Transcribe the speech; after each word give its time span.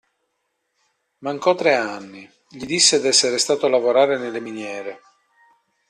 Mancò 1.19 1.53
tre 1.53 1.75
anni: 1.75 2.27
gli 2.49 2.65
disse 2.65 2.99
d'essere 2.99 3.37
stato 3.37 3.67
a 3.67 3.69
lavorare 3.69 4.17
nelle 4.17 4.39
miniere. 4.39 4.99